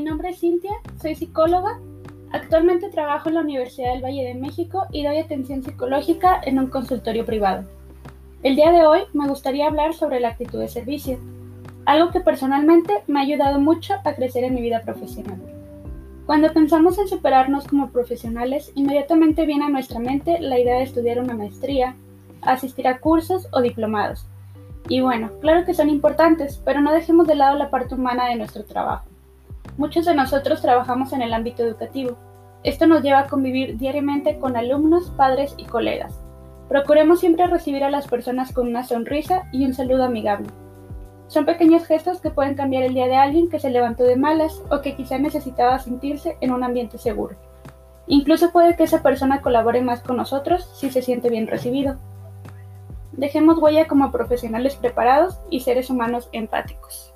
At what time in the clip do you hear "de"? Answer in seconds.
4.24-4.34, 8.72-8.84, 10.58-10.68, 20.78-20.82, 27.26-27.34, 28.28-28.36, 30.06-30.14, 43.06-43.16, 44.04-44.16